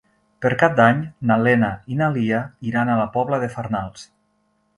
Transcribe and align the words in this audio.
Per 0.43 0.49
Cap 0.61 0.77
d'Any 0.79 1.03
na 1.31 1.37
Lena 1.47 1.69
i 1.93 1.99
na 1.99 2.07
Lia 2.15 2.41
iran 2.71 2.93
a 2.93 2.97
la 3.05 3.07
Pobla 3.19 3.41
de 3.45 3.53
Farnals. 3.59 4.09